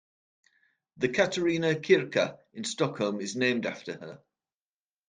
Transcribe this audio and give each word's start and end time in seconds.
The 0.97 1.09
Katarina 1.09 1.75
kyrka 1.75 2.39
in 2.55 2.63
Stockholm 2.63 3.21
is 3.21 3.35
named 3.35 3.67
after 3.67 3.93
her. 3.99 4.19